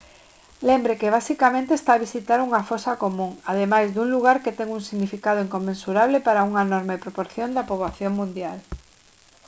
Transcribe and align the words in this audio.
lembre 0.69 0.97
que 1.01 1.15
basicamente 1.17 1.71
está 1.75 1.91
a 1.93 2.03
visitar 2.05 2.39
unha 2.47 2.61
fosa 2.69 2.99
común 3.03 3.31
ademais 3.51 3.87
dun 3.95 4.09
lugar 4.15 4.37
que 4.43 4.55
ten 4.57 4.69
un 4.77 4.81
significado 4.89 5.43
inconmensurable 5.45 6.17
para 6.27 6.47
unha 6.49 6.61
enorme 6.69 7.01
proporción 7.05 7.49
da 7.51 7.67
poboación 7.71 8.11
mundial 8.21 8.57